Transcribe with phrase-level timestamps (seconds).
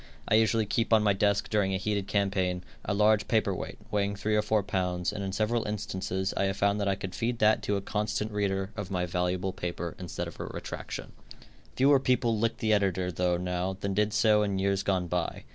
[0.27, 4.15] I usually keep on my desk during a heated campaign, a large paper weight, weighing
[4.15, 7.37] three or four pounds, and in several instances I have found that I could feed
[7.37, 11.11] that to a constant reader of my valuable paper instead of a retraction.
[11.75, 15.43] Fewer people lick the editor though, now, than did so in years gone by.